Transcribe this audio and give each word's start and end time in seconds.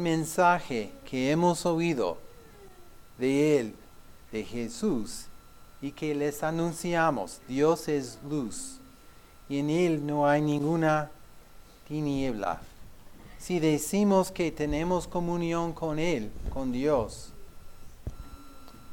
mensaje 0.00 0.92
que 1.04 1.30
hemos 1.30 1.64
oído 1.66 2.18
de 3.18 3.60
Él, 3.60 3.74
de 4.32 4.44
Jesús, 4.44 5.26
y 5.82 5.92
que 5.92 6.14
les 6.14 6.42
anunciamos, 6.42 7.40
Dios 7.48 7.88
es 7.88 8.18
luz, 8.28 8.78
y 9.48 9.58
en 9.58 9.70
Él 9.70 10.06
no 10.06 10.26
hay 10.26 10.42
ninguna 10.42 11.10
tiniebla. 11.88 12.60
Si 13.38 13.58
decimos 13.58 14.30
que 14.30 14.52
tenemos 14.52 15.06
comunión 15.06 15.72
con 15.72 15.98
Él, 15.98 16.30
con 16.52 16.72
Dios, 16.72 17.32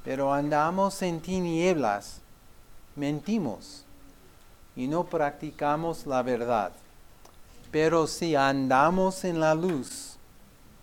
pero 0.04 0.34
andamos 0.34 1.02
en 1.02 1.20
tinieblas, 1.20 2.22
mentimos 2.96 3.84
y 4.76 4.88
no 4.88 5.04
practicamos 5.04 6.06
la 6.06 6.22
verdad. 6.22 6.72
Pero 7.72 8.08
si 8.08 8.36
andamos 8.36 9.26
en 9.26 9.40
la 9.40 9.54
luz, 9.54 10.17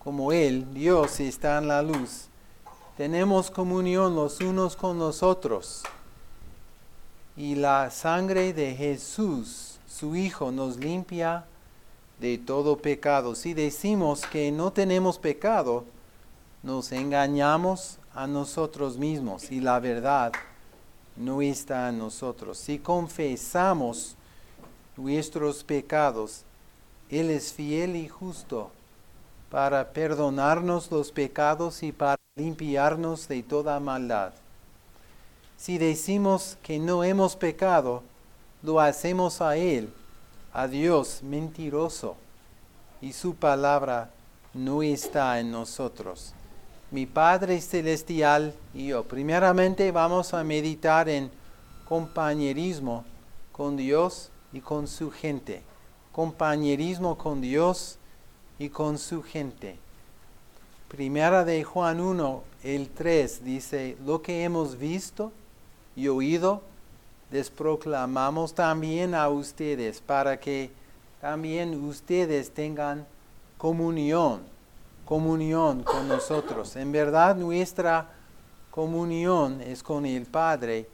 como 0.05 0.31
Él, 0.31 0.71
Dios, 0.71 1.19
está 1.19 1.57
en 1.57 1.67
la 1.67 1.81
luz, 1.81 2.27
tenemos 2.95 3.49
comunión 3.49 4.15
los 4.15 4.39
unos 4.39 4.75
con 4.75 4.99
los 4.99 5.23
otros. 5.23 5.81
Y 7.35 7.55
la 7.55 7.89
sangre 7.89 8.53
de 8.53 8.75
Jesús, 8.75 9.79
su 9.87 10.15
Hijo, 10.15 10.51
nos 10.51 10.77
limpia 10.77 11.45
de 12.19 12.37
todo 12.37 12.77
pecado. 12.77 13.33
Si 13.33 13.55
decimos 13.55 14.21
que 14.27 14.51
no 14.51 14.71
tenemos 14.71 15.17
pecado, 15.17 15.85
nos 16.61 16.91
engañamos 16.91 17.97
a 18.13 18.27
nosotros 18.27 18.99
mismos 18.99 19.51
y 19.51 19.59
la 19.59 19.79
verdad 19.79 20.33
no 21.15 21.41
está 21.41 21.89
en 21.89 21.97
nosotros. 21.97 22.59
Si 22.59 22.77
confesamos 22.77 24.15
nuestros 24.97 25.63
pecados, 25.63 26.43
Él 27.09 27.31
es 27.31 27.51
fiel 27.51 27.95
y 27.95 28.07
justo 28.07 28.69
para 29.55 29.93
perdonarnos 29.93 30.91
los 30.91 31.13
pecados 31.13 31.81
y 31.81 31.93
para 31.93 32.17
limpiarnos 32.35 33.29
de 33.29 33.41
toda 33.41 33.79
maldad. 33.79 34.33
Si 35.55 35.77
decimos 35.77 36.57
que 36.61 36.77
no 36.77 37.05
hemos 37.05 37.37
pecado, 37.37 38.03
lo 38.61 38.81
hacemos 38.81 39.39
a 39.39 39.55
Él, 39.55 39.93
a 40.51 40.67
Dios 40.67 41.23
mentiroso, 41.23 42.17
y 42.99 43.13
su 43.13 43.35
palabra 43.35 44.09
no 44.53 44.83
está 44.83 45.39
en 45.39 45.51
nosotros 45.51 46.33
mi 46.91 47.05
Padre 47.05 47.61
Celestial 47.61 48.53
y 48.73 48.87
yo. 48.87 49.03
Primeramente 49.03 49.89
vamos 49.91 50.33
a 50.33 50.43
meditar 50.43 51.07
en 51.07 51.31
compañerismo 51.87 53.05
con 53.53 53.77
Dios 53.77 54.31
y 54.51 54.59
con 54.59 54.89
su 54.89 55.11
gente. 55.11 55.63
Compañerismo 56.11 57.17
con 57.17 57.39
Dios 57.39 57.97
y 58.59 58.69
con 58.69 58.97
su 58.97 59.23
gente. 59.23 59.77
Primera 60.87 61.43
de 61.43 61.63
Juan 61.63 61.99
1, 61.99 62.43
el 62.63 62.89
3 62.89 63.43
dice, 63.43 63.97
lo 64.05 64.21
que 64.21 64.43
hemos 64.43 64.77
visto 64.77 65.31
y 65.95 66.07
oído, 66.07 66.61
les 67.31 67.49
proclamamos 67.49 68.53
también 68.53 69.15
a 69.15 69.29
ustedes 69.29 69.99
para 69.99 70.39
que 70.39 70.69
también 71.21 71.83
ustedes 71.83 72.51
tengan 72.51 73.05
comunión 73.57 74.55
comunión 75.05 75.83
con 75.83 76.07
nosotros. 76.07 76.75
En 76.75 76.91
verdad 76.91 77.35
nuestra 77.35 78.09
comunión 78.71 79.61
es 79.61 79.83
con 79.83 80.05
el 80.05 80.25
Padre 80.25 80.89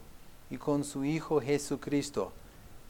y 0.50 0.58
con 0.58 0.84
su 0.84 1.04
Hijo 1.04 1.40
Jesucristo. 1.40 2.30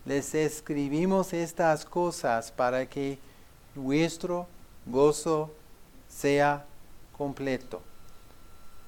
Les 0.04 0.34
escribimos 0.34 1.32
estas 1.32 1.84
cosas 1.84 2.50
para 2.50 2.86
que 2.86 3.18
nuestro 3.76 4.48
gozo 4.86 5.50
sea 6.08 6.64
completo. 7.16 7.80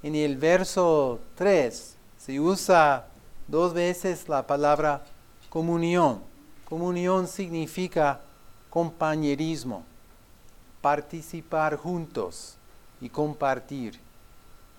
En 0.03 0.15
el 0.15 0.37
verso 0.37 1.21
3 1.37 1.97
se 2.19 2.41
usa 2.41 3.07
dos 3.49 3.73
veces 3.73 4.29
la 4.29 4.47
palabra 4.47 5.05
comunión. 5.49 6.21
Comunión 6.69 7.29
significa 7.29 8.21
compañerismo 8.71 9.85
participar 10.81 11.77
juntos 11.77 12.57
y 13.01 13.09
compartir. 13.09 13.99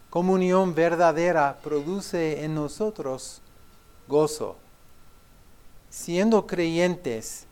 Comunión 0.10 0.76
verdadera 0.76 1.58
produce 1.64 2.44
en 2.44 2.54
nosotros 2.54 3.42
gozo. 4.08 4.56
Siendo 5.90 6.46
creyentes, 6.46 7.48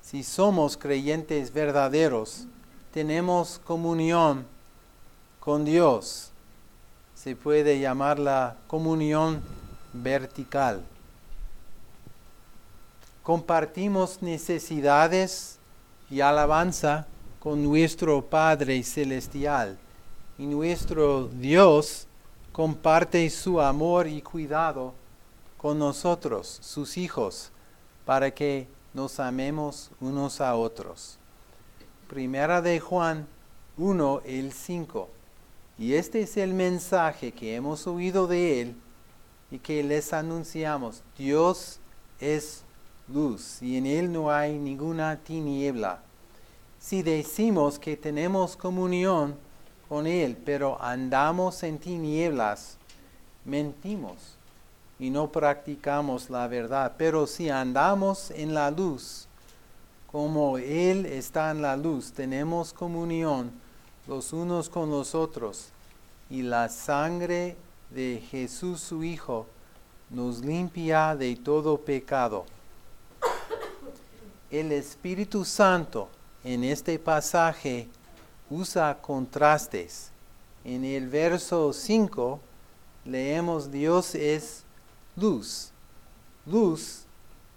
si 0.00 0.22
somos 0.22 0.76
creyentes 0.76 1.52
verdaderos, 1.52 2.46
tenemos 2.92 3.60
comunión 3.64 4.46
con 5.38 5.64
Dios. 5.64 6.30
Se 7.14 7.36
puede 7.36 7.78
llamar 7.78 8.18
la 8.18 8.56
comunión 8.66 9.42
vertical. 9.92 10.82
Compartimos 13.22 14.22
necesidades 14.22 15.58
y 16.10 16.20
alabanza 16.20 17.06
con 17.38 17.62
nuestro 17.62 18.22
Padre 18.22 18.82
Celestial. 18.82 19.78
Y 20.38 20.46
nuestro 20.46 21.28
Dios 21.28 22.06
comparte 22.52 23.28
su 23.30 23.60
amor 23.60 24.08
y 24.08 24.22
cuidado 24.22 24.94
con 25.58 25.78
nosotros, 25.78 26.58
sus 26.62 26.96
hijos, 26.96 27.52
para 28.06 28.30
que 28.30 28.66
nos 28.94 29.20
amemos 29.20 29.90
unos 30.00 30.40
a 30.40 30.56
otros. 30.56 31.19
Primera 32.10 32.60
de 32.60 32.80
Juan 32.80 33.26
1, 33.78 34.22
el 34.26 34.52
5. 34.52 35.08
Y 35.78 35.94
este 35.94 36.20
es 36.22 36.36
el 36.36 36.52
mensaje 36.52 37.32
que 37.32 37.54
hemos 37.54 37.86
oído 37.86 38.26
de 38.26 38.60
Él 38.60 38.76
y 39.50 39.60
que 39.60 39.82
les 39.82 40.12
anunciamos. 40.12 41.02
Dios 41.16 41.78
es 42.18 42.64
luz 43.08 43.62
y 43.62 43.78
en 43.78 43.86
Él 43.86 44.12
no 44.12 44.30
hay 44.30 44.58
ninguna 44.58 45.16
tiniebla 45.16 46.02
si 46.80 47.02
decimos 47.02 47.78
que 47.78 47.96
tenemos 47.96 48.56
comunión 48.56 49.36
con 49.88 50.06
Él, 50.06 50.36
pero 50.44 50.82
andamos 50.82 51.62
en 51.62 51.78
tinieblas, 51.78 52.78
mentimos 53.44 54.36
y 54.98 55.10
no 55.10 55.30
practicamos 55.30 56.30
la 56.30 56.48
verdad. 56.48 56.94
Pero 56.96 57.26
si 57.26 57.50
andamos 57.50 58.30
en 58.30 58.54
la 58.54 58.70
luz, 58.70 59.28
como 60.10 60.58
Él 60.58 61.06
está 61.06 61.52
en 61.52 61.62
la 61.62 61.76
luz, 61.76 62.12
tenemos 62.12 62.72
comunión 62.72 63.52
los 64.08 64.32
unos 64.32 64.68
con 64.68 64.90
los 64.90 65.14
otros, 65.14 65.68
y 66.28 66.42
la 66.42 66.68
sangre 66.68 67.56
de 67.90 68.20
Jesús 68.30 68.80
su 68.80 69.04
Hijo 69.04 69.46
nos 70.10 70.44
limpia 70.44 71.14
de 71.14 71.36
todo 71.36 71.78
pecado. 71.78 72.44
El 74.50 74.72
Espíritu 74.72 75.44
Santo 75.44 76.08
en 76.42 76.64
este 76.64 76.98
pasaje 76.98 77.88
usa 78.48 78.98
contrastes. 79.00 80.10
En 80.64 80.84
el 80.84 81.08
verso 81.08 81.72
5 81.72 82.40
leemos 83.04 83.70
Dios 83.70 84.16
es 84.16 84.64
luz. 85.14 85.70
Luz 86.46 87.04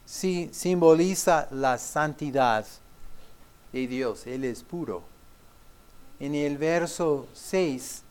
simboliza 0.05 1.47
la 1.51 1.77
santidad 1.77 2.65
de 3.71 3.87
Dios, 3.87 4.27
Él 4.27 4.43
es 4.43 4.63
puro. 4.63 5.03
En 6.19 6.35
el 6.35 6.57
verso 6.57 7.27
6 7.33 8.03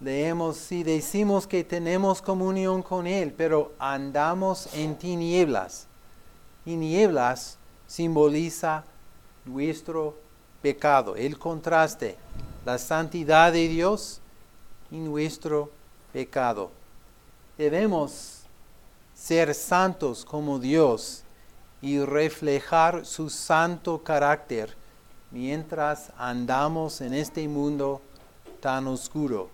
leemos, 0.00 0.56
si 0.56 0.82
decimos 0.82 1.46
que 1.46 1.64
tenemos 1.64 2.22
comunión 2.22 2.82
con 2.82 3.06
Él, 3.06 3.32
pero 3.32 3.72
andamos 3.78 4.68
en 4.74 4.96
tinieblas. 4.96 5.86
Tinieblas 6.64 7.58
simboliza 7.86 8.84
nuestro 9.44 10.16
pecado, 10.62 11.14
el 11.16 11.38
contraste, 11.38 12.16
la 12.64 12.78
santidad 12.78 13.52
de 13.52 13.68
Dios 13.68 14.20
y 14.90 14.96
nuestro 14.96 15.70
pecado. 16.12 16.70
Debemos 17.56 18.35
ser 19.26 19.56
santos 19.56 20.24
como 20.24 20.60
Dios 20.60 21.24
y 21.82 21.98
reflejar 21.98 23.04
su 23.04 23.28
santo 23.28 24.04
carácter 24.04 24.76
mientras 25.32 26.12
andamos 26.16 27.00
en 27.00 27.12
este 27.12 27.48
mundo 27.48 28.00
tan 28.60 28.86
oscuro. 28.86 29.50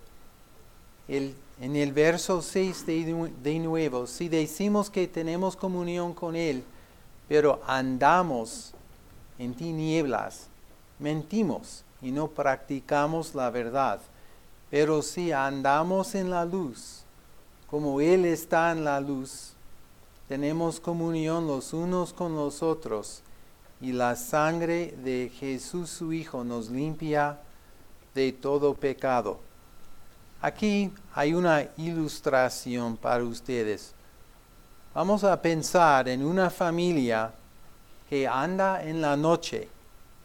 en 1.07 1.75
el 1.75 1.91
verso 1.91 2.43
6 2.43 2.85
de, 2.85 3.31
de 3.41 3.59
nuevo, 3.59 4.05
si 4.05 4.29
decimos 4.29 4.91
que 4.91 5.07
tenemos 5.07 5.55
comunión 5.55 6.13
con 6.13 6.35
Él, 6.35 6.63
pero 7.27 7.59
andamos 7.65 8.75
en 9.39 9.55
tinieblas, 9.55 10.49
mentimos 10.99 11.83
y 11.99 12.11
no 12.11 12.27
practicamos 12.27 13.33
la 13.33 13.49
verdad. 13.49 13.99
Pero 14.69 15.01
si 15.01 15.31
andamos 15.31 16.13
en 16.13 16.29
la 16.29 16.45
luz, 16.45 17.01
como 17.71 17.99
Él 18.01 18.25
está 18.25 18.71
en 18.71 18.83
la 18.83 18.99
luz, 18.99 19.53
tenemos 20.33 20.79
comunión 20.79 21.45
los 21.45 21.73
unos 21.73 22.11
con 22.11 22.35
los 22.35 22.63
otros, 22.63 23.21
y 23.79 23.91
la 23.91 24.15
sangre 24.15 24.95
de 25.03 25.31
Jesús 25.39 25.91
su 25.91 26.11
Hijo 26.11 26.43
nos 26.43 26.71
limpia 26.71 27.37
de 28.15 28.31
todo 28.31 28.73
pecado. 28.73 29.39
Aquí 30.41 30.91
hay 31.13 31.35
una 31.35 31.67
ilustración 31.77 32.97
para 32.97 33.23
ustedes. 33.23 33.93
Vamos 34.95 35.23
a 35.23 35.39
pensar 35.39 36.09
en 36.09 36.25
una 36.25 36.49
familia 36.49 37.31
que 38.09 38.27
anda 38.27 38.83
en 38.83 39.03
la 39.03 39.15
noche 39.15 39.69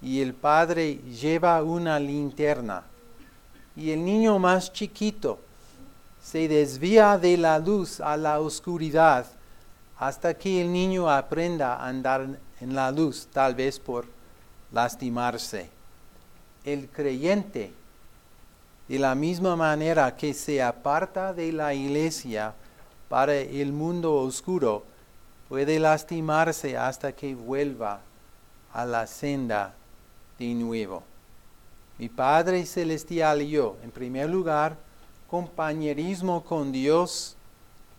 y 0.01 0.23
el 0.23 0.33
padre 0.33 1.03
lleva 1.21 1.63
una 1.63 2.01
linterna 2.01 2.83
y 3.77 3.91
el 3.91 4.03
niño 4.03 4.39
más 4.39 4.73
chiquito 4.73 5.39
se 6.23 6.49
desvía 6.49 7.19
de 7.19 7.37
la 7.37 7.59
luz 7.59 8.01
a 8.01 8.17
la 8.17 8.41
oscuridad 8.41 9.27
hasta 9.99 10.35
que 10.35 10.61
el 10.61 10.73
niño 10.73 11.11
aprenda 11.11 11.75
a 11.75 11.89
andar 11.89 12.39
en 12.61 12.75
la 12.75 12.91
luz, 12.91 13.29
tal 13.33 13.55
vez 13.55 13.81
por 13.81 14.07
lastimarse. 14.73 15.71
El 16.65 16.89
creyente, 16.89 17.73
de 18.87 18.99
la 18.99 19.15
misma 19.15 19.57
manera 19.57 20.15
que 20.17 20.33
se 20.35 20.63
aparta 20.63 21.33
de 21.33 21.53
la 21.53 21.75
iglesia 21.75 22.55
para 23.09 23.35
el 23.35 23.73
mundo 23.73 24.15
oscuro, 24.15 24.85
puede 25.49 25.79
lastimarse 25.79 26.77
hasta 26.77 27.13
que 27.13 27.35
vuelva 27.35 28.01
a 28.73 28.85
la 28.85 29.07
senda 29.07 29.75
de 30.39 30.55
nuevo. 30.55 31.03
Mi 31.99 32.09
Padre 32.09 32.65
Celestial 32.67 33.43
y 33.43 33.51
yo, 33.51 33.77
en 33.83 33.91
primer 33.91 34.31
lugar, 34.31 34.77
compañerismo 35.29 36.45
con 36.45 36.71
Dios 36.71 37.38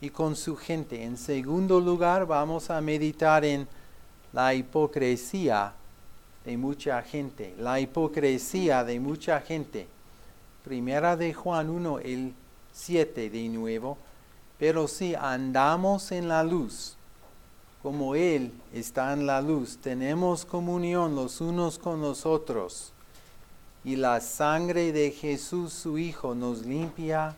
y 0.01 0.09
con 0.09 0.35
su 0.35 0.55
gente. 0.55 1.03
En 1.03 1.17
segundo 1.17 1.79
lugar, 1.79 2.25
vamos 2.25 2.69
a 2.69 2.81
meditar 2.81 3.43
en 3.45 3.67
la 4.33 4.53
hipocresía 4.53 5.73
de 6.45 6.57
mucha 6.57 7.01
gente. 7.01 7.55
La 7.57 7.79
hipocresía 7.79 8.83
de 8.83 8.99
mucha 8.99 9.41
gente. 9.41 9.87
Primera 10.63 11.15
de 11.15 11.33
Juan 11.33 11.69
1, 11.69 11.99
el 11.99 12.33
7 12.73 13.29
de 13.29 13.49
nuevo. 13.49 13.97
Pero 14.57 14.87
si 14.87 15.15
andamos 15.15 16.11
en 16.11 16.27
la 16.27 16.43
luz, 16.43 16.95
como 17.81 18.15
Él 18.15 18.51
está 18.73 19.13
en 19.13 19.25
la 19.25 19.41
luz, 19.41 19.77
tenemos 19.77 20.45
comunión 20.45 21.15
los 21.15 21.39
unos 21.39 21.79
con 21.79 22.01
los 22.01 22.25
otros 22.25 22.93
y 23.83 23.95
la 23.95 24.19
sangre 24.19 24.91
de 24.91 25.11
Jesús 25.11 25.73
su 25.73 25.97
Hijo 25.97 26.35
nos 26.35 26.65
limpia 26.65 27.35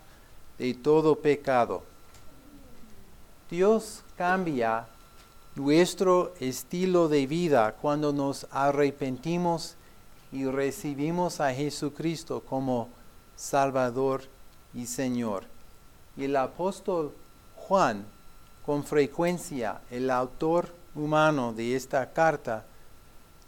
de 0.58 0.74
todo 0.74 1.16
pecado. 1.16 1.84
Dios 3.52 4.02
cambia 4.16 4.88
nuestro 5.56 6.34
estilo 6.40 7.10
de 7.10 7.28
vida 7.28 7.76
cuando 7.82 8.14
nos 8.14 8.48
arrepentimos 8.50 9.76
y 10.32 10.46
recibimos 10.46 11.42
a 11.42 11.54
Jesucristo 11.54 12.42
como 12.48 12.88
Salvador 13.36 14.22
y 14.74 14.86
Señor. 14.86 15.44
Y 16.16 16.24
el 16.24 16.38
apóstol 16.38 17.14
Juan, 17.58 18.06
con 18.66 18.86
frecuencia 18.86 19.82
el 19.92 20.10
autor 20.12 20.74
humano 20.96 21.52
de 21.52 21.76
esta 21.76 22.14
carta, 22.14 22.64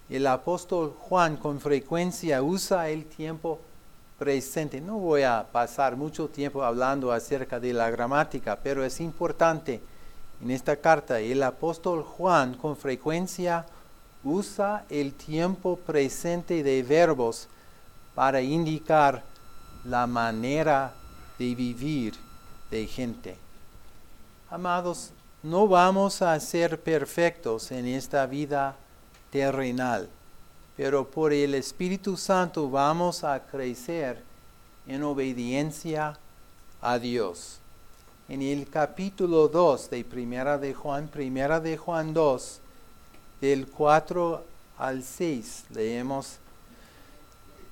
el 0.09 0.27
apóstol 0.27 0.93
Juan 0.99 1.37
con 1.37 1.61
frecuencia 1.61 2.43
usa 2.43 2.89
el 2.89 3.05
tiempo 3.05 3.61
presente. 4.19 4.81
No 4.81 4.97
voy 4.97 5.23
a 5.23 5.47
pasar 5.49 5.95
mucho 5.95 6.27
tiempo 6.27 6.61
hablando 6.61 7.09
acerca 7.13 7.57
de 7.57 7.71
la 7.71 7.89
gramática, 7.89 8.59
pero 8.61 8.83
es 8.83 8.99
importante 8.99 9.92
en 10.43 10.51
esta 10.51 10.75
carta. 10.75 11.19
El 11.19 11.41
apóstol 11.41 12.03
Juan 12.03 12.55
con 12.55 12.75
frecuencia 12.75 13.65
usa 14.25 14.85
el 14.89 15.13
tiempo 15.13 15.77
presente 15.77 16.63
de 16.63 16.83
verbos 16.83 17.47
para 18.13 18.41
indicar 18.41 19.23
la 19.85 20.05
manera 20.05 20.93
de 21.39 21.55
vivir 21.55 22.15
de 22.69 22.85
gente. 22.87 23.37
Amados, 24.49 25.11
no 25.41 25.67
vamos 25.67 26.21
a 26.21 26.37
ser 26.39 26.79
perfectos 26.79 27.71
en 27.71 27.87
esta 27.87 28.25
vida 28.25 28.75
terrenal, 29.31 30.09
pero 30.75 31.09
por 31.09 31.31
el 31.31 31.55
Espíritu 31.55 32.17
Santo 32.17 32.69
vamos 32.69 33.23
a 33.23 33.39
crecer 33.39 34.21
en 34.87 35.03
obediencia 35.03 36.17
a 36.81 36.99
Dios. 36.99 37.62
En 38.29 38.41
el 38.41 38.69
capítulo 38.69 39.49
2 39.49 39.89
de 39.89 40.05
Primera 40.05 40.57
de 40.57 40.73
Juan, 40.73 41.09
Primera 41.09 41.59
de 41.59 41.75
Juan 41.75 42.13
2, 42.13 42.59
del 43.41 43.67
4 43.67 44.43
al 44.77 45.03
6, 45.03 45.65
leemos, 45.71 46.37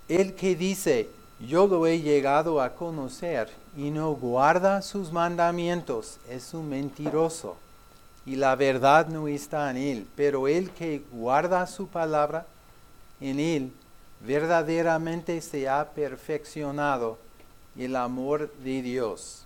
el 0.10 0.36
que 0.36 0.58
dice, 0.58 1.08
yo 1.40 1.68
lo 1.68 1.88
he 1.88 2.02
llegado 2.02 2.62
a 2.62 2.76
conocer 2.76 3.50
y 3.78 3.92
no 3.92 4.12
guarda 4.12 4.82
sus 4.82 5.14
mandamientos, 5.14 6.18
es 6.30 6.54
un 6.54 6.68
mentiroso 6.68 7.56
y 8.26 8.36
la 8.36 8.58
verdad 8.58 9.08
no 9.08 9.30
está 9.30 9.72
en 9.72 9.78
él, 9.78 10.08
pero 10.18 10.50
el 10.50 10.70
que 10.72 11.02
guarda 11.14 11.66
su 11.66 11.88
palabra, 11.88 12.46
en 13.22 13.40
él 13.40 13.72
verdaderamente 14.20 15.40
se 15.40 15.70
ha 15.70 15.90
perfeccionado 15.92 17.18
el 17.78 17.96
amor 17.96 18.52
de 18.64 18.82
Dios. 18.82 19.46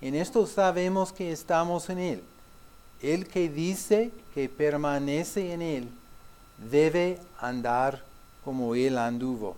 En 0.00 0.14
esto 0.14 0.46
sabemos 0.46 1.12
que 1.12 1.32
estamos 1.32 1.88
en 1.90 1.98
él. 1.98 2.22
El 3.02 3.26
que 3.26 3.48
dice 3.48 4.10
que 4.34 4.48
permanece 4.48 5.52
en 5.52 5.62
él 5.62 5.88
debe 6.70 7.20
andar 7.40 8.02
como 8.44 8.74
él 8.74 8.98
anduvo. 8.98 9.56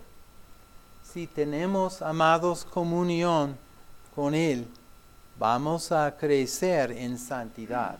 Si 1.03 1.27
tenemos, 1.27 2.01
amados, 2.01 2.65
comunión 2.65 3.57
con 4.15 4.35
él, 4.35 4.67
vamos 5.37 5.91
a 5.91 6.15
crecer 6.17 6.91
en 6.91 7.17
santidad 7.17 7.97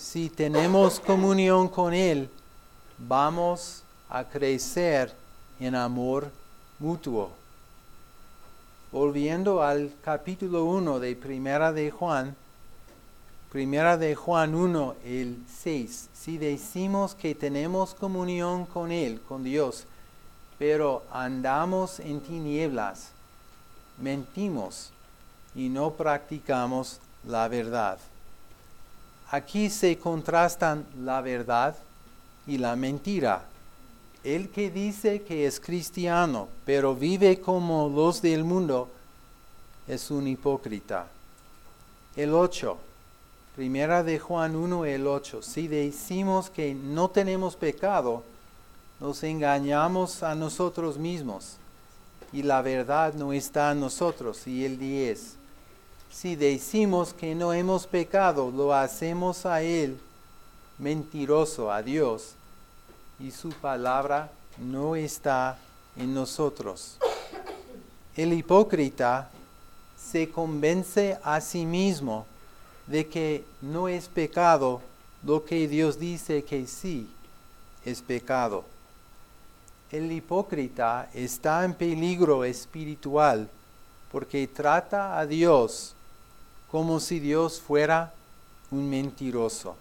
si 0.00 0.30
tenemos 0.30 0.98
comunión 0.98 1.68
con 1.68 1.92
Él, 1.92 2.30
vamos 2.96 3.82
a 4.08 4.24
crecer 4.24 5.14
en 5.60 5.74
amor 5.74 6.30
mutuo. 6.78 7.30
Volviendo 8.92 9.62
al 9.62 9.92
capítulo 10.02 10.64
1 10.64 10.98
de 10.98 11.14
Primera 11.14 11.72
de 11.72 11.92
Juan, 11.92 12.34
Primera 13.52 13.96
de 13.96 14.16
Juan 14.16 14.52
1, 14.52 14.96
el 15.04 15.38
6, 15.62 16.08
si 16.12 16.38
decimos 16.38 17.14
que 17.14 17.36
tenemos 17.36 17.94
comunión 17.94 18.66
con 18.66 18.90
Él, 18.90 19.20
con 19.20 19.44
Dios, 19.44 19.84
pero 20.58 21.04
andamos 21.12 22.00
en 22.00 22.20
tinieblas, 22.20 23.12
mentimos 23.98 24.90
y 25.54 25.68
no 25.68 25.92
practicamos 25.92 26.98
la 27.24 27.46
verdad. 27.46 27.98
Aquí 29.30 29.70
se 29.70 29.98
contrastan 29.98 30.84
la 30.98 31.20
verdad 31.20 31.76
y 32.44 32.58
la 32.58 32.74
mentira. 32.74 33.44
El 34.22 34.50
que 34.50 34.70
dice 34.70 35.22
que 35.22 35.46
es 35.46 35.60
cristiano, 35.60 36.48
pero 36.64 36.94
vive 36.94 37.40
como 37.40 37.88
los 37.88 38.20
del 38.20 38.44
mundo, 38.44 38.88
es 39.88 40.10
un 40.10 40.26
hipócrita. 40.26 41.06
El 42.16 42.34
8, 42.34 42.76
primera 43.56 44.02
de 44.02 44.18
Juan 44.18 44.56
1, 44.56 44.84
el 44.84 45.06
8. 45.06 45.42
Si 45.42 45.68
decimos 45.68 46.50
que 46.50 46.74
no 46.74 47.08
tenemos 47.08 47.56
pecado, 47.56 48.22
nos 49.00 49.22
engañamos 49.22 50.22
a 50.22 50.34
nosotros 50.34 50.98
mismos 50.98 51.56
y 52.32 52.42
la 52.42 52.60
verdad 52.60 53.14
no 53.14 53.32
está 53.32 53.72
en 53.72 53.80
nosotros. 53.80 54.46
Y 54.46 54.64
el 54.64 54.78
10 54.78 55.40
si 56.10 56.34
decimos 56.34 57.14
que 57.14 57.34
no 57.34 57.52
hemos 57.52 57.86
pecado, 57.86 58.50
lo 58.50 58.74
hacemos 58.74 59.46
a 59.46 59.62
Él 59.62 59.98
mentiroso, 60.78 61.70
a 61.70 61.82
Dios, 61.82 62.34
y 63.20 63.30
su 63.30 63.50
palabra 63.50 64.30
no 64.58 64.96
está 64.96 65.58
en 65.96 66.14
nosotros. 66.14 66.96
El 68.16 68.32
hipócrita 68.32 69.30
se 69.96 70.30
convence 70.30 71.18
a 71.22 71.40
sí 71.40 71.66
mismo 71.66 72.26
de 72.86 73.06
que 73.06 73.44
no 73.60 73.88
es 73.88 74.08
pecado 74.08 74.80
lo 75.22 75.44
que 75.44 75.68
Dios 75.68 75.98
dice 75.98 76.42
que 76.44 76.66
sí 76.66 77.08
es 77.84 78.02
pecado. 78.02 78.64
El 79.90 80.10
hipócrita 80.10 81.08
está 81.14 81.64
en 81.64 81.74
peligro 81.74 82.44
espiritual 82.44 83.48
porque 84.10 84.46
trata 84.48 85.18
a 85.18 85.26
Dios 85.26 85.94
como 86.70 87.00
si 87.00 87.20
Dios 87.20 87.60
fuera 87.60 88.12
un 88.70 88.88
mentiroso. 88.88 89.76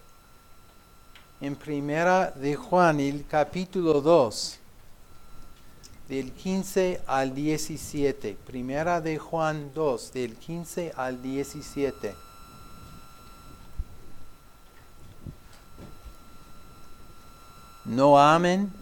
En 1.42 1.56
primera 1.56 2.32
de 2.32 2.58
Juan, 2.58 3.00
el 3.00 3.26
capítulo 3.26 4.02
2, 4.02 4.60
del 6.10 6.34
15 6.34 7.02
al 7.08 7.34
17. 7.34 8.38
Primera 8.46 9.00
de 9.00 9.18
Juan 9.18 9.72
2, 9.74 10.12
del 10.12 10.36
15 10.36 10.92
al 10.98 11.22
17. 11.22 12.14
No 17.86 18.20
amen 18.20 18.74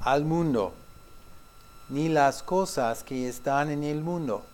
al 0.00 0.26
mundo, 0.26 0.74
ni 1.88 2.10
las 2.10 2.42
cosas 2.42 3.02
que 3.02 3.26
están 3.26 3.70
en 3.70 3.84
el 3.84 4.02
mundo. 4.02 4.44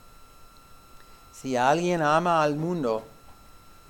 Si 1.33 1.57
alguien 1.57 2.03
ama 2.03 2.41
al 2.41 2.55
mundo, 2.55 3.03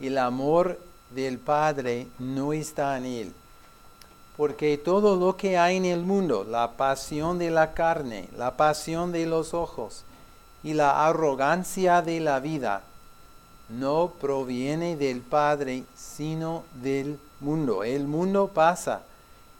el 0.00 0.16
amor 0.16 0.80
del 1.10 1.38
Padre 1.38 2.08
no 2.18 2.54
está 2.54 2.96
en 2.96 3.04
él. 3.04 3.34
Porque 4.38 4.78
todo 4.78 5.16
lo 5.16 5.36
que 5.36 5.58
hay 5.58 5.78
en 5.78 5.84
el 5.84 6.04
mundo, 6.04 6.46
la 6.48 6.76
pasión 6.76 7.38
de 7.38 7.50
la 7.50 7.74
carne, 7.74 8.28
la 8.36 8.56
pasión 8.56 9.10
de 9.10 9.26
los 9.26 9.52
ojos 9.52 10.04
y 10.62 10.74
la 10.74 11.08
arrogancia 11.08 12.02
de 12.02 12.20
la 12.20 12.38
vida, 12.38 12.82
no 13.68 14.12
proviene 14.20 14.96
del 14.96 15.22
Padre, 15.22 15.82
sino 15.96 16.62
del 16.80 17.18
mundo. 17.40 17.82
El 17.82 18.06
mundo 18.06 18.46
pasa 18.54 19.02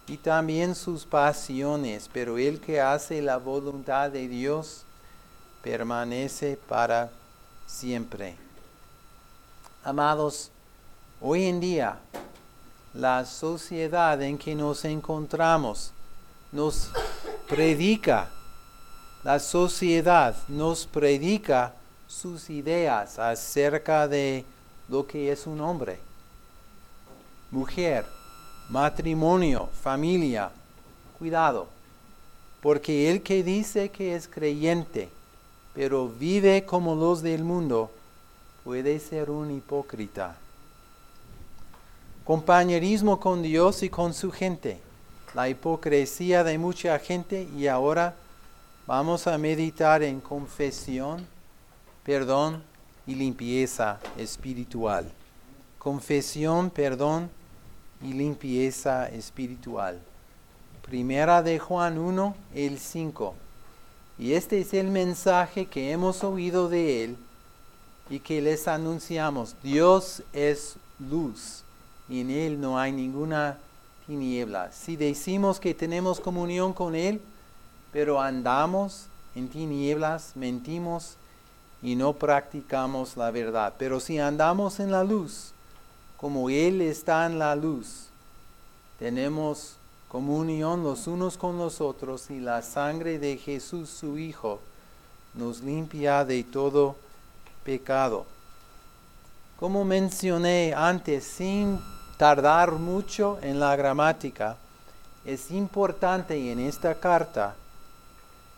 y 0.07 0.17
también 0.17 0.77
sus 0.77 1.05
pasiones, 1.05 2.09
pero 2.13 2.39
el 2.39 2.61
que 2.61 2.81
hace 2.81 3.21
la 3.21 3.37
voluntad 3.37 4.13
de 4.13 4.29
Dios 4.29 4.85
permanece 5.61 6.57
para 6.69 7.11
siempre. 7.67 8.37
Amados, 9.83 10.53
hoy 11.21 11.47
en 11.47 11.59
día 11.59 11.99
la 12.95 13.25
sociedad 13.25 14.21
en 14.23 14.39
que 14.39 14.55
nos 14.55 14.85
encontramos 14.85 15.93
nos 16.53 16.91
predica, 17.49 18.29
la 19.23 19.39
sociedad 19.39 20.35
nos 20.49 20.87
predica 20.87 21.75
sus 22.07 22.49
ideas 22.49 23.19
acerca 23.19 24.09
de 24.09 24.45
lo 24.89 25.07
que 25.07 25.31
es 25.31 25.47
un 25.47 25.61
hombre, 25.61 25.99
mujer, 27.51 28.07
matrimonio, 28.69 29.69
familia. 29.83 30.51
Cuidado, 31.19 31.67
porque 32.63 33.11
el 33.11 33.23
que 33.23 33.43
dice 33.43 33.91
que 33.91 34.15
es 34.15 34.29
creyente, 34.29 35.09
pero 35.75 36.09
vive 36.09 36.65
como 36.65 36.95
los 36.95 37.23
del 37.23 37.45
mundo, 37.45 37.91
puede 38.65 39.01
ser 39.01 39.31
un 39.31 39.51
hipócrita. 39.51 40.37
Compañerismo 42.29 43.19
con 43.19 43.41
Dios 43.41 43.83
y 43.83 43.89
con 43.89 44.13
su 44.13 44.31
gente, 44.31 44.83
la 45.33 45.49
hipocresía 45.49 46.45
de 46.45 46.59
mucha 46.59 46.99
gente 46.99 47.49
y 47.57 47.69
ahora 47.69 48.17
vamos 48.87 49.27
a 49.27 49.39
meditar 49.39 50.03
en 50.03 50.21
confesión 50.21 51.27
perdón 52.05 52.63
y 53.07 53.15
limpieza 53.15 53.99
espiritual. 54.19 55.11
Confesión, 55.79 56.69
perdón 56.69 57.31
y 58.03 58.13
limpieza 58.13 59.09
espiritual. 59.09 59.99
Primera 60.83 61.43
de 61.43 61.59
Juan 61.59 61.97
1, 61.97 62.37
el 62.55 62.79
5. 62.79 63.35
Y 64.19 64.35
este 64.35 64.61
es 64.61 64.75
el 64.75 64.89
mensaje 64.89 65.65
que 65.65 65.93
hemos 65.93 66.23
oído 66.23 66.69
de 66.69 67.05
él 67.05 67.17
y 68.11 68.19
que 68.19 68.43
les 68.43 68.69
anunciamos. 68.69 69.57
Dios 69.63 70.23
es 70.35 70.77
luz 70.99 71.65
y 72.09 72.21
en 72.21 72.31
él 72.31 72.61
no 72.61 72.79
hay 72.79 72.93
ninguna 72.93 73.59
tiniebla. 74.07 74.73
Si 74.73 74.97
decimos 74.97 75.61
que 75.61 75.75
tenemos 75.75 76.21
comunión 76.21 76.73
con 76.73 76.95
él, 76.95 77.21
pero 77.93 78.21
andamos 78.21 79.07
en 79.35 79.49
tinieblas, 79.49 80.33
mentimos 80.35 81.17
y 81.83 81.95
no 81.95 82.13
practicamos 82.15 83.17
la 83.17 83.31
verdad. 83.31 83.75
Pero 83.79 84.01
si 84.01 84.19
andamos 84.19 84.81
en 84.81 84.91
la 84.91 85.05
luz, 85.05 85.53
como 86.17 86.51
Él 86.51 86.81
está 86.81 87.27
en 87.27 87.39
la 87.39 87.55
luz, 87.55 88.07
tenemos 88.99 89.77
comunión 90.09 90.83
los 90.83 91.07
unos 91.07 91.37
con 91.37 91.59
los 91.59 91.81
otros 91.81 92.31
y 92.31 92.41
la 92.41 92.63
sangre 92.63 93.19
de 93.19 93.37
Jesús 93.37 93.89
su 93.91 94.19
Hijo 94.19 94.61
nos 95.35 95.61
limpia 95.61 96.25
de 96.25 96.43
todo 96.43 96.97
pecado. 97.65 98.27
Como 99.61 99.85
mencioné 99.85 100.73
antes, 100.77 101.25
sin 101.25 101.79
tardar 102.19 102.73
mucho 102.73 103.39
en 103.41 103.61
la 103.61 103.77
gramática, 103.77 104.57
es 105.25 105.51
importante 105.51 106.51
en 106.51 106.59
esta 106.59 106.95
carta 106.97 107.55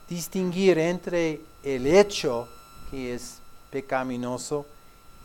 distinguir 0.09 0.79
entre 0.79 1.40
el 1.62 1.87
hecho 1.87 2.49
que 2.90 3.14
es 3.14 3.38
pecaminoso 3.71 4.67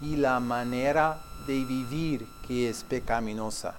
y 0.01 0.17
la 0.17 0.39
manera 0.39 1.17
de 1.47 1.63
vivir 1.63 2.27
que 2.45 2.69
es 2.69 2.83
pecaminosa. 2.83 3.75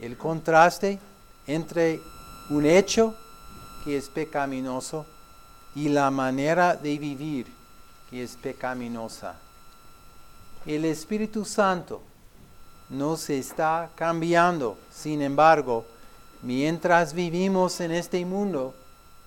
El 0.00 0.16
contraste 0.16 0.98
entre 1.46 2.00
un 2.50 2.64
hecho 2.66 3.14
que 3.84 3.96
es 3.96 4.08
pecaminoso 4.08 5.06
y 5.74 5.88
la 5.88 6.10
manera 6.10 6.76
de 6.76 6.98
vivir 6.98 7.46
que 8.10 8.22
es 8.22 8.36
pecaminosa. 8.36 9.34
El 10.64 10.84
Espíritu 10.84 11.44
Santo 11.44 12.02
nos 12.88 13.30
está 13.30 13.90
cambiando, 13.94 14.78
sin 14.90 15.22
embargo, 15.22 15.84
mientras 16.42 17.12
vivimos 17.12 17.80
en 17.80 17.92
este 17.92 18.24
mundo, 18.24 18.74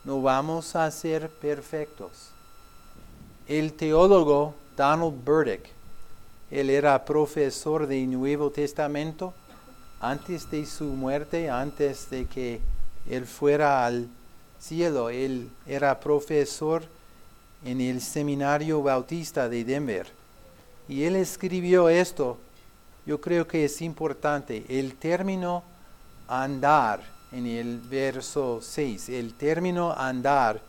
no 0.03 0.21
vamos 0.21 0.75
a 0.75 0.89
ser 0.91 1.29
perfectos. 1.29 2.29
El 3.47 3.73
teólogo 3.73 4.53
Donald 4.77 5.25
Burdick, 5.25 5.69
él 6.51 6.69
era 6.69 7.03
profesor 7.03 7.85
de 7.85 8.05
Nuevo 8.07 8.49
Testamento 8.49 9.33
antes 9.99 10.49
de 10.49 10.65
su 10.65 10.85
muerte, 10.85 11.49
antes 11.49 12.09
de 12.09 12.25
que 12.25 12.61
él 13.09 13.25
fuera 13.25 13.85
al 13.85 14.07
cielo. 14.59 15.09
Él 15.09 15.49
era 15.67 15.99
profesor 15.99 16.83
en 17.65 17.81
el 17.81 18.01
Seminario 18.01 18.81
Bautista 18.81 19.49
de 19.49 19.63
Denver. 19.63 20.07
Y 20.87 21.03
él 21.03 21.15
escribió 21.15 21.89
esto, 21.89 22.37
yo 23.05 23.19
creo 23.19 23.47
que 23.47 23.65
es 23.65 23.81
importante, 23.81 24.65
el 24.69 24.95
término 24.95 25.63
andar 26.27 27.01
en 27.31 27.45
el 27.45 27.79
verso 27.79 28.59
6, 28.61 29.09
el 29.09 29.33
término 29.33 29.91
andar 29.91 30.61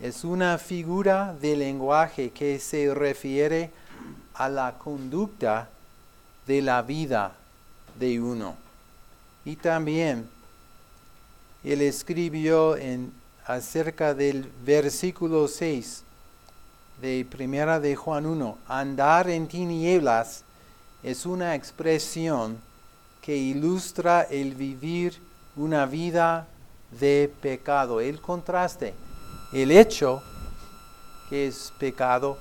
es 0.00 0.24
una 0.24 0.56
figura 0.58 1.34
de 1.40 1.56
lenguaje 1.56 2.30
que 2.30 2.58
se 2.58 2.94
refiere 2.94 3.70
a 4.34 4.48
la 4.48 4.78
conducta 4.78 5.68
de 6.46 6.62
la 6.62 6.82
vida 6.82 7.32
de 7.98 8.20
uno. 8.20 8.56
Y 9.44 9.56
también 9.56 10.28
él 11.62 11.82
escribió 11.82 12.76
en, 12.76 13.12
acerca 13.46 14.14
del 14.14 14.50
versículo 14.64 15.48
6 15.48 16.02
de 17.02 17.26
Primera 17.30 17.80
de 17.80 17.96
Juan 17.96 18.26
1, 18.26 18.58
andar 18.68 19.28
en 19.28 19.46
tinieblas 19.48 20.44
es 21.02 21.26
una 21.26 21.54
expresión 21.54 22.58
que 23.22 23.36
ilustra 23.36 24.22
el 24.22 24.54
vivir 24.54 25.20
una 25.56 25.86
vida 25.86 26.46
de 26.98 27.32
pecado, 27.40 28.00
el 28.00 28.20
contraste 28.20 28.94
el 29.52 29.72
hecho 29.72 30.22
que 31.28 31.48
es 31.48 31.72
pecado 31.78 32.38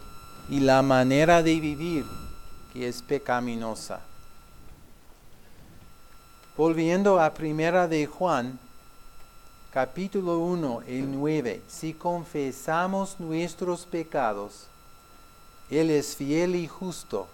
y 0.47 0.59
la 0.59 0.81
manera 0.81 1.41
de 1.41 1.59
vivir 1.59 2.05
que 2.71 2.87
es 2.87 3.01
pecaminosa. 3.01 4.01
Volviendo 6.55 7.19
a 7.19 7.33
primera 7.33 7.87
de 7.87 8.05
Juan, 8.05 8.59
capítulo 9.71 10.39
1, 10.39 10.81
el 10.87 11.11
9, 11.11 11.61
si 11.67 11.93
confesamos 11.93 13.19
nuestros 13.19 13.85
pecados, 13.85 14.67
Él 15.71 15.89
es 15.89 16.15
fiel 16.15 16.55
y 16.55 16.67
justo 16.67 17.27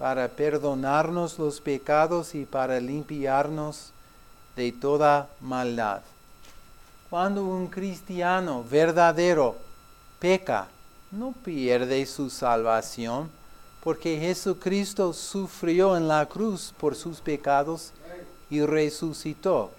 para 0.00 0.28
perdonarnos 0.28 1.38
los 1.38 1.60
pecados 1.60 2.34
y 2.34 2.46
para 2.46 2.80
limpiarnos 2.80 3.92
de 4.56 4.72
toda 4.72 5.28
maldad. 5.42 6.00
Cuando 7.10 7.44
un 7.44 7.66
cristiano 7.66 8.64
verdadero 8.64 9.56
peca, 10.18 10.68
no 11.10 11.32
pierde 11.44 12.06
su 12.06 12.30
salvación, 12.30 13.30
porque 13.84 14.18
Jesucristo 14.18 15.12
sufrió 15.12 15.94
en 15.94 16.08
la 16.08 16.24
cruz 16.24 16.72
por 16.80 16.96
sus 16.96 17.20
pecados 17.20 17.92
y 18.48 18.62
resucitó. 18.62 19.70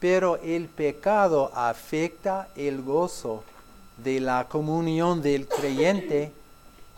Pero 0.00 0.38
el 0.38 0.66
pecado 0.66 1.52
afecta 1.54 2.48
el 2.56 2.82
gozo 2.82 3.44
de 3.96 4.18
la 4.18 4.48
comunión 4.48 5.22
del 5.22 5.46
creyente 5.46 6.32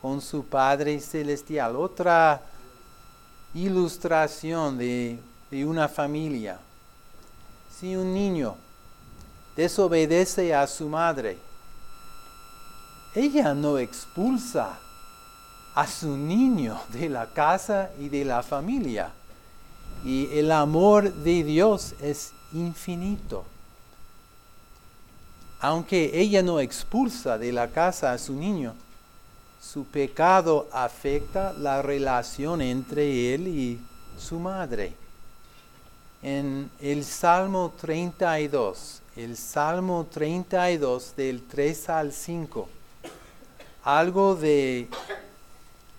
con 0.02 0.21
su 0.21 0.44
Padre 0.44 0.99
Celestial. 0.99 1.76
Otra 1.76 2.42
ilustración 3.54 4.76
de, 4.76 5.18
una 5.64 5.88
familia. 5.88 6.59
Si 7.78 7.94
un 7.94 8.12
niño 8.12 8.56
desobedece 9.54 10.52
a 10.54 10.66
su 10.66 10.88
madre, 10.88 11.38
ella 13.14 13.54
no 13.54 13.78
expulsa 13.78 14.78
a 15.75 15.87
su 15.87 16.16
niño 16.16 16.80
de 16.88 17.09
la 17.09 17.32
casa 17.32 17.90
y 18.00 18.09
de 18.09 18.25
la 18.25 18.42
familia. 18.42 19.12
Y 20.04 20.26
el 20.32 20.50
amor 20.50 21.12
de 21.12 21.44
Dios 21.44 21.94
es 22.00 22.32
infinito. 22.52 23.44
Aunque 25.61 26.11
ella 26.14 26.42
no 26.42 26.59
expulsa 26.59 27.38
de 27.38 27.52
la 27.52 27.68
casa 27.68 28.12
a 28.12 28.18
su 28.18 28.32
niño, 28.32 28.75
su 29.62 29.85
pecado 29.85 30.69
afecta 30.73 31.52
la 31.52 31.83
relación 31.83 32.61
entre 32.61 33.33
él 33.33 33.47
y 33.47 33.81
su 34.19 34.40
madre. 34.40 34.92
En 36.21 36.69
el 36.81 37.04
Salmo 37.04 37.73
32, 37.81 39.00
el 39.16 39.37
Salmo 39.37 40.07
32 40.12 41.14
del 41.16 41.42
3 41.42 41.88
al 41.90 42.12
5, 42.12 42.69
algo 43.85 44.35
de 44.35 44.88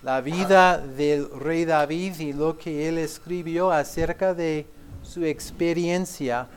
la 0.04 0.20
vida 0.20 0.78
del 0.78 1.30
rey 1.40 1.64
David 1.64 2.20
y 2.20 2.34
lo 2.34 2.58
que 2.58 2.90
él 2.90 2.98
escribió 2.98 3.72
acerca 3.72 4.34
de 4.34 4.68
su 5.04 5.24
experiencia 5.24 6.48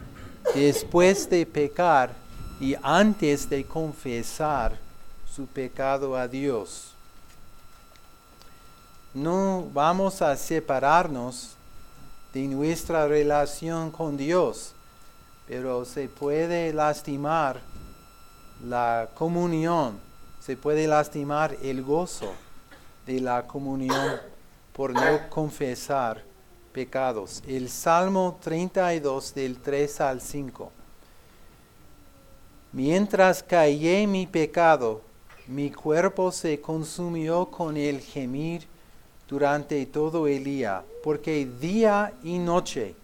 después 0.55 1.31
de 1.31 1.47
pecar 1.47 2.13
y 2.61 2.75
antes 2.83 3.49
de 3.49 3.65
confesar 3.65 4.77
su 5.33 5.47
pecado 5.47 6.17
a 6.17 6.27
Dios. 6.27 6.96
No 9.17 9.67
vamos 9.73 10.21
a 10.21 10.37
separarnos 10.37 11.57
de 12.35 12.43
nuestra 12.49 13.09
relación 13.09 13.91
con 13.91 14.19
Dios, 14.19 14.75
pero 15.49 15.87
se 15.87 16.07
puede 16.07 16.71
lastimar 16.75 17.59
la 18.63 19.09
comunión, 19.15 19.99
se 20.39 20.55
puede 20.55 20.87
lastimar 20.87 21.57
el 21.63 21.83
gozo 21.83 22.35
de 23.07 23.23
la 23.23 23.47
comunión 23.47 24.21
por 24.75 24.93
no 24.93 25.31
confesar 25.31 26.23
pecados. 26.75 27.43
El 27.47 27.71
Salmo 27.71 28.39
32 28.43 29.35
del 29.35 29.57
3 29.63 30.01
al 30.03 30.21
5. 30.21 30.71
Mientras 32.71 33.43
callé 33.43 34.07
mi 34.07 34.27
pecado, 34.27 35.01
mi 35.47 35.71
cuerpo 35.71 36.31
se 36.31 36.61
consumió 36.61 37.47
con 37.47 37.79
el 37.79 38.03
gemir 38.03 38.75
durante 39.28 39.85
todo 39.87 40.26
el 40.26 40.45
día, 40.45 40.85
porque 41.02 41.47
día 41.47 42.12
y 42.23 42.38
noche 42.38 42.95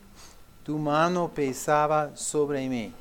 tu 0.65 0.79
mano 0.79 1.29
pesaba 1.29 2.17
sobre 2.17 2.69
mí, 2.69 2.93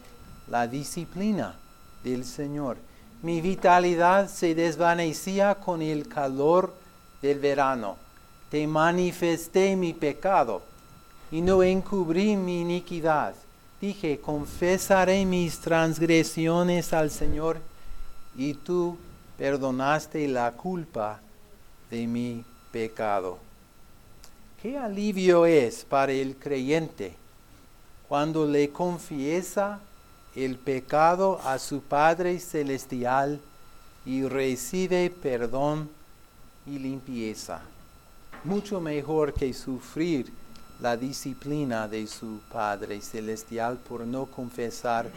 la 0.47 0.67
disciplina 0.67 1.55
del 2.03 2.25
Señor. 2.25 2.77
Mi 3.21 3.39
vitalidad 3.39 4.27
se 4.27 4.55
desvanecía 4.55 5.55
con 5.55 5.83
el 5.83 6.07
calor 6.07 6.73
del 7.21 7.37
verano. 7.37 7.97
Te 8.49 8.65
manifesté 8.65 9.75
mi 9.75 9.93
pecado 9.93 10.63
y 11.31 11.41
no 11.41 11.61
encubrí 11.61 12.35
mi 12.35 12.61
iniquidad. 12.61 13.35
Dije, 13.79 14.19
confesaré 14.19 15.25
mis 15.25 15.59
transgresiones 15.59 16.93
al 16.93 17.11
Señor 17.11 17.59
y 18.35 18.55
tú 18.55 18.97
perdonaste 19.37 20.27
la 20.27 20.51
culpa 20.51 21.19
de 21.91 22.07
mi 22.07 22.43
pecado. 22.71 23.37
Qué 24.61 24.77
alivio 24.77 25.45
es 25.45 25.85
para 25.85 26.11
el 26.11 26.35
creyente 26.35 27.15
cuando 28.07 28.45
le 28.45 28.69
confiesa 28.69 29.79
el 30.35 30.57
pecado 30.57 31.39
a 31.43 31.57
su 31.59 31.81
Padre 31.81 32.39
Celestial 32.39 33.39
y 34.05 34.23
recibe 34.23 35.09
perdón 35.09 35.89
y 36.65 36.77
limpieza. 36.79 37.61
Mucho 38.43 38.79
mejor 38.79 39.33
que 39.33 39.53
sufrir 39.53 40.31
la 40.81 40.97
disciplina 40.97 41.87
de 41.87 42.07
su 42.07 42.39
Padre 42.51 43.01
Celestial 43.01 43.77
por 43.77 44.01
no 44.01 44.25
confesar 44.25 45.09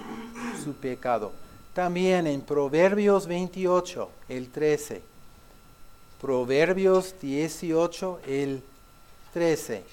su 0.62 0.74
pecado. 0.74 1.32
También 1.72 2.26
en 2.26 2.42
Proverbios 2.42 3.26
28, 3.26 4.10
el 4.28 4.50
13. 4.50 5.13
Proverbios 6.24 7.14
18, 7.20 8.20
el 8.26 8.62
13. 9.34 9.84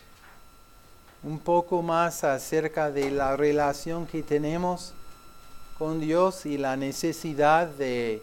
Un 1.24 1.40
poco 1.40 1.82
más 1.82 2.24
acerca 2.24 2.90
de 2.90 3.12
la 3.12 3.36
relación 3.36 4.08
que 4.08 4.24
tenemos 4.24 4.94
con 5.78 6.00
Dios 6.00 6.46
y 6.46 6.58
la 6.58 6.78
necesidad 6.78 7.68
de 7.68 8.22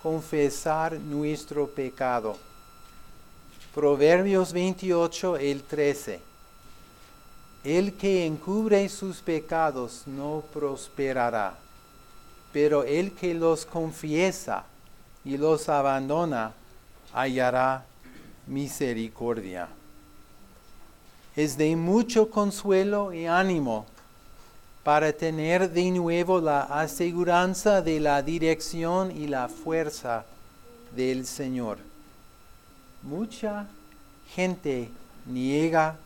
confesar 0.00 0.92
nuestro 0.92 1.66
pecado. 1.66 2.36
Proverbios 3.74 4.52
28, 4.52 5.36
el 5.38 5.64
13. 5.64 6.20
El 7.64 7.94
que 7.94 8.26
encubre 8.26 8.88
sus 8.88 9.20
pecados 9.20 10.04
no 10.06 10.44
prosperará, 10.52 11.56
pero 12.52 12.84
el 12.84 13.10
que 13.10 13.34
los 13.34 13.66
confiesa 13.66 14.66
y 15.24 15.36
los 15.36 15.68
abandona 15.68 16.54
hallará 17.14 17.84
misericordia. 18.46 19.68
Es 21.36 21.56
de 21.56 21.74
mucho 21.76 22.28
consuelo 22.28 23.12
y 23.12 23.26
ánimo 23.26 23.86
para 24.82 25.12
tener 25.12 25.70
de 25.70 25.90
nuevo 25.90 26.40
la 26.40 26.62
aseguranza 26.62 27.80
de 27.80 28.00
la 28.00 28.20
dirección 28.22 29.10
y 29.10 29.28
la 29.28 29.48
fuerza 29.48 30.26
del 30.94 31.26
Señor. 31.26 31.78
Mucha 33.02 33.66
gente 34.34 34.90
niega 35.26 35.96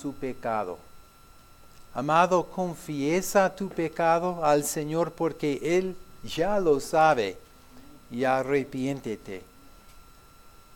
su 0.00 0.12
pecado. 0.12 0.78
Amado, 1.92 2.44
confiesa 2.46 3.54
tu 3.54 3.68
pecado 3.68 4.44
al 4.44 4.64
Señor 4.64 5.12
porque 5.12 5.60
Él 5.62 5.96
ya 6.24 6.58
lo 6.60 6.80
sabe 6.80 7.36
y 8.10 8.24
arrepiéntete. 8.24 9.53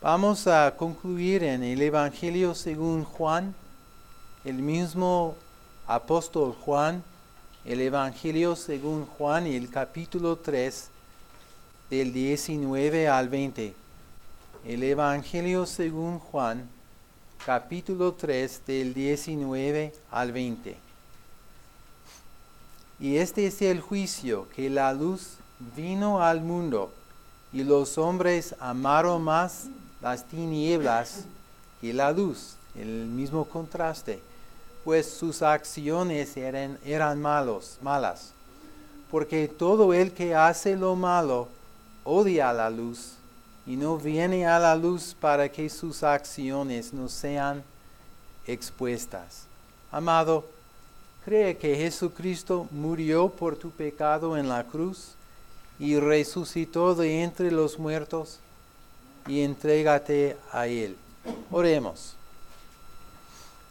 Vamos 0.01 0.47
a 0.47 0.75
concluir 0.77 1.43
en 1.43 1.61
el 1.61 1.81
Evangelio 1.81 2.55
según 2.55 3.03
Juan, 3.03 3.53
el 4.45 4.55
mismo 4.55 5.35
apóstol 5.87 6.55
Juan 6.61 7.03
el 7.65 7.81
Evangelio 7.81 8.55
según 8.55 9.05
Juan 9.05 9.45
y 9.45 9.55
el 9.55 9.69
capítulo 9.69 10.37
3 10.37 10.87
del 11.89 12.13
19 12.13 13.09
al 13.09 13.27
20. 13.27 13.73
El 14.65 14.83
Evangelio 14.83 15.65
según 15.65 16.19
Juan, 16.19 16.69
capítulo 17.45 18.13
3 18.13 18.61
del 18.65 18.93
19 18.93 19.93
al 20.09 20.31
20. 20.31 20.77
Y 23.01 23.17
este 23.17 23.47
es 23.47 23.61
el 23.61 23.81
juicio, 23.81 24.47
que 24.55 24.69
la 24.69 24.93
luz 24.93 25.35
vino 25.75 26.21
al 26.23 26.41
mundo 26.41 26.93
y 27.51 27.63
los 27.63 27.97
hombres 27.97 28.55
amaron 28.59 29.21
más 29.21 29.67
las 30.01 30.25
tinieblas 30.25 31.25
que 31.81 31.93
la 31.93 32.11
luz, 32.11 32.55
el 32.75 33.05
mismo 33.05 33.45
contraste 33.45 34.21
pues 34.83 35.07
sus 35.07 35.41
acciones 35.41 36.35
eran, 36.37 36.77
eran 36.85 37.21
malos, 37.21 37.77
malas. 37.81 38.31
Porque 39.11 39.47
todo 39.47 39.93
el 39.93 40.11
que 40.11 40.35
hace 40.35 40.75
lo 40.75 40.95
malo 40.95 41.47
odia 42.03 42.53
la 42.53 42.69
luz 42.69 43.13
y 43.65 43.75
no 43.75 43.97
viene 43.97 44.47
a 44.47 44.59
la 44.59 44.75
luz 44.75 45.15
para 45.19 45.49
que 45.49 45.69
sus 45.69 46.03
acciones 46.03 46.93
no 46.93 47.09
sean 47.09 47.63
expuestas. 48.47 49.43
Amado, 49.91 50.45
cree 51.25 51.57
que 51.57 51.75
Jesucristo 51.75 52.67
murió 52.71 53.29
por 53.29 53.57
tu 53.57 53.71
pecado 53.71 54.37
en 54.37 54.47
la 54.47 54.63
cruz 54.63 55.13
y 55.77 55.99
resucitó 55.99 56.95
de 56.95 57.23
entre 57.23 57.51
los 57.51 57.77
muertos 57.77 58.39
y 59.29 59.45
entrégate 59.45 60.35
a 60.51 60.67
Él. 60.67 60.97
Oremos. 61.51 62.18